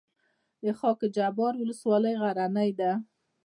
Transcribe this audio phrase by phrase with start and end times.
[0.63, 2.91] د خاک جبار ولسوالۍ غرنۍ ده